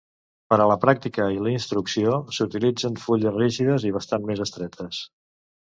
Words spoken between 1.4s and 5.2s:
la instrucció, s'utilitzen fulles rígides i bastant més estretes.